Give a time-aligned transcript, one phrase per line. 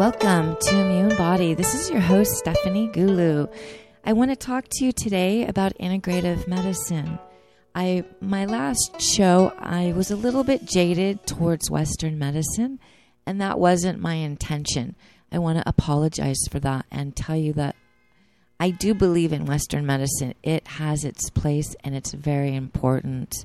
[0.00, 1.52] Welcome to Immune Body.
[1.52, 3.52] This is your host, Stephanie Gulu.
[4.02, 7.18] I want to talk to you today about integrative medicine.
[7.74, 12.80] I my last show, I was a little bit jaded towards Western medicine,
[13.26, 14.96] and that wasn't my intention.
[15.30, 17.76] I want to apologize for that and tell you that
[18.58, 20.32] I do believe in Western medicine.
[20.42, 23.44] It has its place and it's very important.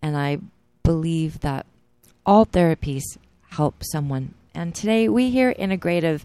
[0.00, 0.38] And I
[0.84, 1.66] believe that
[2.24, 3.02] all therapies
[3.50, 6.22] help someone and today we hear integrative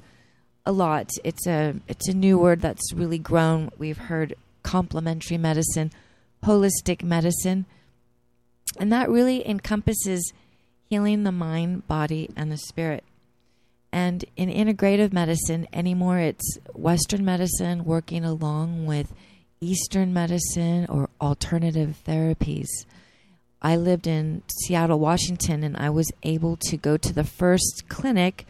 [0.66, 1.10] a lot.
[1.24, 3.72] It's a it's a new word that's really grown.
[3.78, 5.92] We've heard complementary medicine,
[6.44, 7.66] holistic medicine,
[8.80, 10.34] and that really encompasses
[10.90, 13.04] healing the mind, body, and the spirit.
[13.92, 19.14] And in integrative medicine, anymore it's Western medicine working along with
[19.62, 22.68] Eastern medicine or alternative therapies.
[23.62, 28.46] I lived in Seattle, Washington, and I was able to go to the first clinic,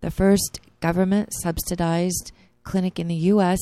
[0.00, 2.32] the first government subsidized
[2.64, 3.58] clinic in the U.S.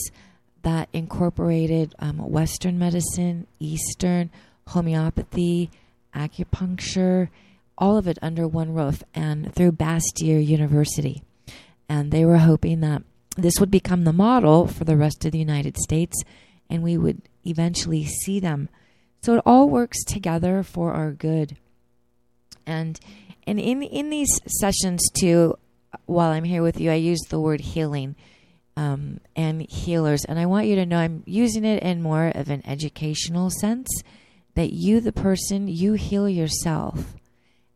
[0.63, 4.31] that incorporated um, Western medicine, Eastern,
[4.69, 5.71] homeopathy,
[6.15, 7.29] acupuncture,
[7.79, 11.23] all of it under one roof and through Bastyr University.
[11.89, 13.03] And they were hoping that
[13.37, 16.17] this would become the model for the rest of the United States
[16.69, 18.69] and we would eventually see them
[19.27, 21.57] so it all works together for our good.
[22.65, 22.99] And
[23.45, 25.59] and in in these sessions too,
[26.05, 28.15] while I'm here with you, I use the word healing
[28.77, 32.51] um, and healers, and I want you to know I'm using it in more of
[32.51, 33.89] an educational sense.
[34.55, 37.17] That you, the person, you heal yourself.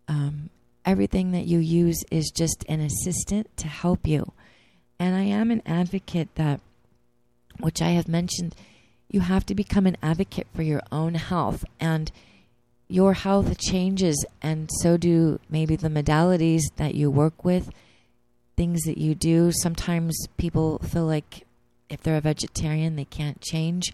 [0.07, 0.51] Um,
[0.85, 4.33] everything that you use is just an assistant to help you.
[5.01, 6.61] And I am an advocate that,
[7.59, 8.55] which I have mentioned
[9.11, 12.11] you have to become an advocate for your own health and
[12.89, 17.71] your health changes and so do maybe the modalities that you work with
[18.57, 19.53] things that you do.
[19.53, 21.47] Sometimes people feel like
[21.89, 23.93] if they're a vegetarian they can't change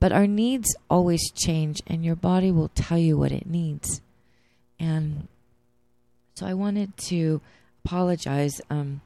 [0.00, 4.02] but our needs always change and your body will tell you what it needs.
[4.78, 5.28] And
[6.34, 7.40] so i wanted to
[7.84, 9.00] apologize um,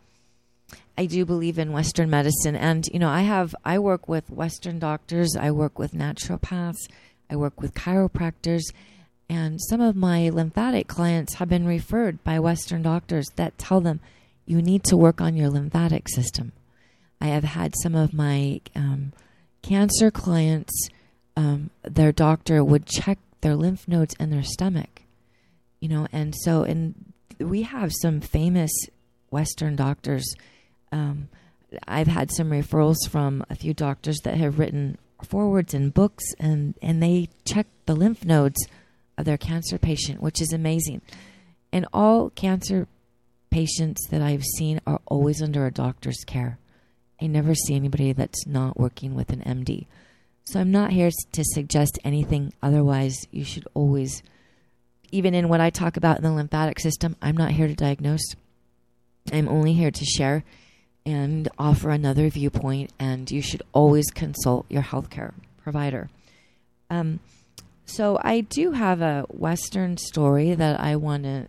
[0.98, 2.56] I do believe in Western medicine.
[2.56, 6.88] And, you know, I have, I work with Western doctors, I work with naturopaths,
[7.30, 8.64] I work with chiropractors,
[9.28, 14.00] and some of my lymphatic clients have been referred by Western doctors that tell them
[14.44, 16.50] you need to work on your lymphatic system.
[17.20, 19.12] I have had some of my um,
[19.62, 20.88] cancer clients,
[21.36, 25.02] um, their doctor would check their lymph nodes in their stomach,
[25.78, 28.72] you know, and so, and we have some famous
[29.30, 30.34] Western doctors
[30.92, 31.28] um,
[31.86, 36.74] I've had some referrals from a few doctors that have written forwards in books, and
[36.80, 38.66] and they check the lymph nodes
[39.16, 41.02] of their cancer patient, which is amazing.
[41.72, 42.86] And all cancer
[43.50, 46.58] patients that I've seen are always under a doctor's care.
[47.20, 49.86] I never see anybody that's not working with an MD.
[50.44, 53.26] So I'm not here to suggest anything otherwise.
[53.30, 54.22] You should always,
[55.10, 58.34] even in what I talk about in the lymphatic system, I'm not here to diagnose.
[59.30, 60.44] I'm only here to share
[61.08, 65.32] and offer another viewpoint, and you should always consult your healthcare
[65.62, 66.10] provider.
[66.90, 67.20] Um,
[67.86, 71.48] so, I do have a Western story that I want to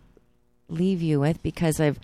[0.68, 2.00] leave you with because I've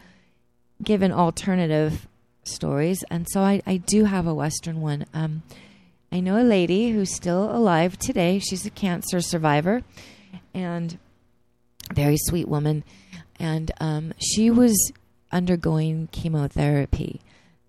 [0.82, 2.06] given alternative
[2.44, 5.06] stories, and so I, I do have a Western one.
[5.14, 5.42] Um,
[6.12, 8.38] I know a lady who's still alive today.
[8.38, 9.82] She's a cancer survivor
[10.54, 10.98] and
[11.92, 12.84] very sweet woman.
[13.38, 14.92] And um, she was
[15.32, 17.20] undergoing chemotherapy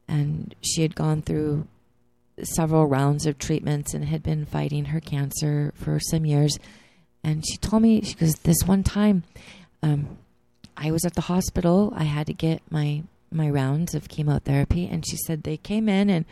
[0.08, 1.68] and she had gone through
[2.44, 6.58] several rounds of treatments and had been fighting her cancer for some years.
[7.24, 9.24] And she told me, she goes, this one time,
[9.82, 10.18] um,
[10.76, 11.92] I was at the hospital.
[11.96, 16.10] I had to get my my rounds of chemotherapy, and she said they came in
[16.10, 16.24] and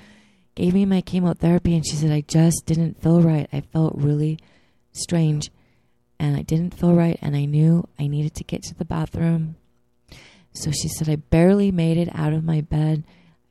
[0.53, 3.49] gave me my chemotherapy, and she said I just didn't feel right.
[3.51, 4.39] I felt really
[4.93, 5.51] strange,
[6.19, 9.55] and I didn't feel right, and I knew I needed to get to the bathroom.
[10.53, 13.03] So she said I barely made it out of my bed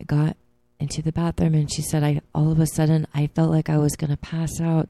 [0.07, 0.37] got
[0.81, 3.79] into the bathroom and she said I all of a sudden I felt like I
[3.79, 4.89] was going to pass out.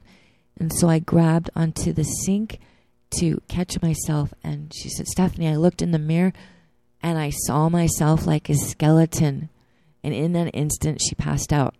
[0.59, 2.59] And so I grabbed onto the sink
[3.19, 4.33] to catch myself.
[4.43, 6.33] And she said Stephanie I looked in the mirror
[7.01, 9.49] and I saw myself like a skeleton.
[10.03, 11.75] And in that instant she passed out.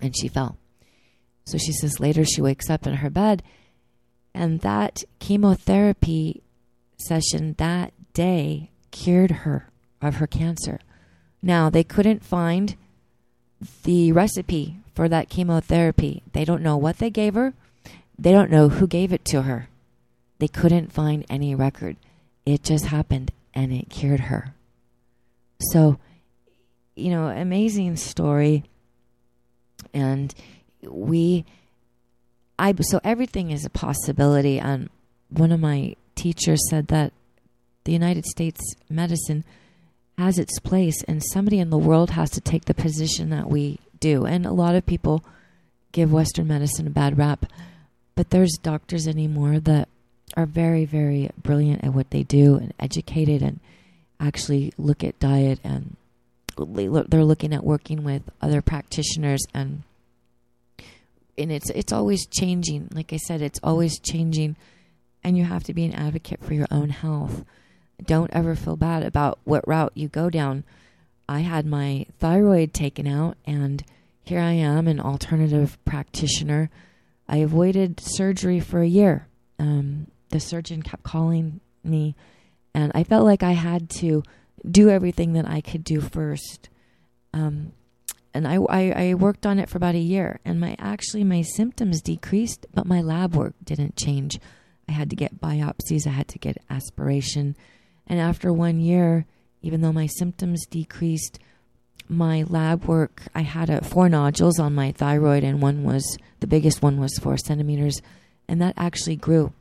[0.00, 0.56] And she fell.
[1.44, 3.42] So she says later she wakes up in her bed.
[4.34, 6.42] And that chemotherapy
[6.98, 9.68] session that day cured her
[10.00, 10.78] of her cancer
[11.42, 12.76] now, they couldn't find
[13.82, 16.22] the recipe for that chemotherapy.
[16.32, 17.54] They don't know what they gave her.
[18.18, 19.68] They don't know who gave it to her.
[20.38, 21.96] They couldn't find any record.
[22.46, 24.54] It just happened and it cured her.
[25.60, 25.98] So,
[26.94, 28.64] you know, amazing story.
[29.92, 30.34] And
[30.82, 31.44] we,
[32.58, 34.58] I, so everything is a possibility.
[34.58, 34.90] And
[35.28, 37.12] one of my teachers said that
[37.84, 39.44] the United States medicine
[40.18, 43.78] has its place, and somebody in the world has to take the position that we
[43.98, 44.24] do.
[44.24, 45.24] And a lot of people
[45.92, 47.46] give Western medicine a bad rap,
[48.14, 49.88] but there's doctors anymore that
[50.36, 53.60] are very, very brilliant at what they do and educated and
[54.20, 55.96] actually look at diet and
[56.56, 59.82] they're looking at working with other practitioners and
[61.38, 64.54] and it's it's always changing like i said it's always changing
[65.24, 67.44] and you have to be an advocate for your own health
[68.06, 70.64] don't ever feel bad about what route you go down.
[71.28, 73.84] I had my thyroid taken out and
[74.24, 76.70] here i am an alternative practitioner.
[77.28, 79.26] I avoided surgery for a year.
[79.58, 82.14] Um, the surgeon kept calling me
[82.74, 84.22] and I felt like I had to
[84.68, 86.68] do everything that I could do first.
[87.34, 87.72] Um,
[88.34, 91.42] and I, I, I, worked on it for about a year, and my actually my
[91.42, 94.40] symptoms decreased, but my lab work didn't change.
[94.88, 97.56] I had to get biopsies, I had to get aspiration,
[98.06, 99.26] and after one year,
[99.62, 101.38] even though my symptoms decreased,
[102.08, 106.46] my lab work I had a, four nodules on my thyroid, and one was the
[106.46, 108.02] biggest one was four centimeters,
[108.48, 109.52] and that actually grew.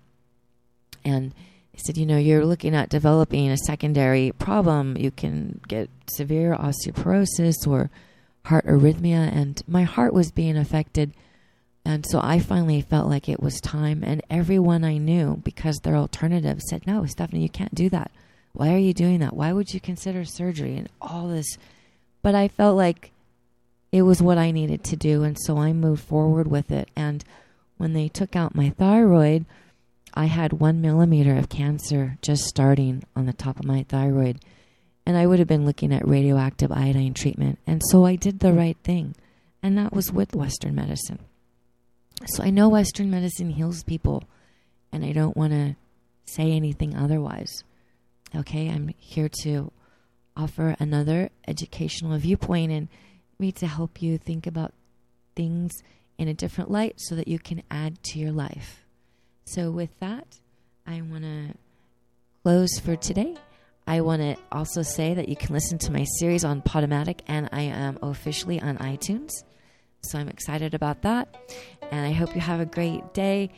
[1.04, 1.34] And
[1.72, 4.98] he said, you know, you're looking at developing a secondary problem.
[4.98, 7.90] You can get severe osteoporosis or
[8.46, 9.32] heart arrhythmia.
[9.34, 11.14] And my heart was being affected.
[11.86, 14.04] And so I finally felt like it was time.
[14.04, 18.12] And everyone I knew, because their alternative, said, no, Stephanie, you can't do that.
[18.54, 19.36] Why are you doing that?
[19.36, 21.58] Why would you consider surgery and all this?
[22.22, 23.12] But I felt like
[23.92, 25.24] it was what I needed to do.
[25.24, 26.90] And so I moved forward with it.
[26.96, 27.24] And
[27.78, 29.46] when they took out my thyroid,
[30.14, 34.40] I had one millimeter of cancer just starting on the top of my thyroid,
[35.06, 37.60] and I would have been looking at radioactive iodine treatment.
[37.66, 39.16] And so I did the right thing,
[39.64, 41.20] and that was with Western medicine.
[42.28, 44.26] So I know Western medicine heals people,
[44.92, 45.76] and I don't want to
[46.26, 47.64] say anything otherwise.
[48.36, 49.72] Okay, I'm here to
[50.38, 52.88] offer another educational viewpoint and
[53.40, 54.74] me to help you think about
[55.36, 55.72] things
[56.18, 58.86] in a different light so that you can add to your life.
[59.44, 60.38] So, with that,
[60.88, 61.56] I want to
[62.44, 63.36] close for today.
[63.88, 67.50] I want to also say that you can listen to my series on Podomatic, and
[67.52, 69.32] I am officially on iTunes.
[70.04, 71.36] So, I'm excited about that.
[71.92, 73.50] And I hope you have a great day,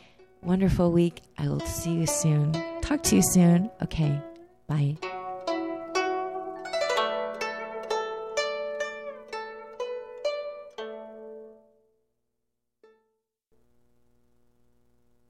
[0.42, 1.20] wonderful week.
[1.38, 2.52] I will see you soon.
[2.80, 3.70] Talk to you soon.
[3.82, 4.20] Okay,
[4.66, 5.13] bye.